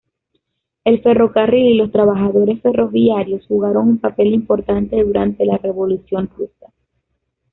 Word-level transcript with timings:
El 0.83 1.03
ferrocarril 1.03 1.67
y 1.67 1.75
los 1.75 1.91
trabajadores 1.91 2.59
ferroviarios 2.63 3.45
jugaron 3.45 3.87
un 3.87 3.97
papel 3.99 4.33
importante 4.33 5.03
durante 5.03 5.45
la 5.45 5.59
Revolución 5.59 6.27
Rusa. 6.35 6.73